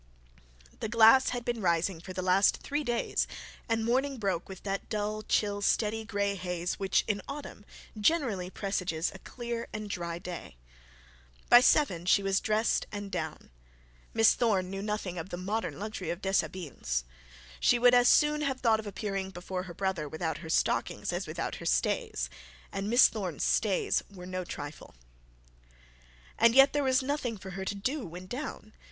The 0.79 0.89
glass 0.89 1.29
had 1.29 1.45
been 1.45 1.61
rising 1.61 2.01
for 2.01 2.11
the 2.11 2.23
last 2.23 2.63
three 2.63 2.83
days, 2.83 3.27
and 3.69 3.81
the 3.81 3.85
morning 3.85 4.17
broke 4.17 4.49
with 4.49 4.63
that 4.63 4.89
dull 4.89 5.21
chill 5.21 5.61
steady 5.61 6.03
grey 6.05 6.33
haze 6.33 6.79
which 6.79 7.03
in 7.07 7.21
autumn 7.27 7.63
generally 7.95 8.49
presages 8.49 9.11
a 9.13 9.19
clear 9.19 9.67
and 9.71 9.87
dry 9.91 10.17
day. 10.17 10.57
By 11.51 11.59
seven 11.61 12.07
she 12.07 12.23
was 12.23 12.39
dressed 12.39 12.87
and 12.91 13.11
down. 13.11 13.51
Miss 14.11 14.33
Thorne 14.33 14.71
knew 14.71 14.81
nothing 14.81 15.19
of 15.19 15.29
the 15.29 15.37
modern 15.37 15.77
luxury 15.77 16.09
of 16.09 16.19
deshabilles. 16.23 17.03
She 17.59 17.77
would 17.77 17.93
as 17.93 18.07
soon 18.07 18.41
have 18.41 18.59
thought 18.59 18.79
of 18.79 18.87
appearing 18.87 19.29
before 19.29 19.61
her 19.69 19.73
brother 19.75 20.09
without 20.09 20.39
her 20.39 20.49
stockings 20.49 21.13
as 21.13 21.27
without 21.27 21.57
her 21.57 21.65
stays; 21.67 22.27
and 22.71 22.89
Miss 22.89 23.07
Thorne's 23.07 23.43
stays 23.43 24.01
were 24.11 24.25
no 24.25 24.43
trifle. 24.45 24.95
And 26.39 26.55
yet 26.55 26.73
there 26.73 26.81
was 26.83 27.03
nothing 27.03 27.37
for 27.37 27.51
her 27.51 27.65
to 27.65 27.75
do 27.75 28.03
when 28.03 28.25
down. 28.25 28.73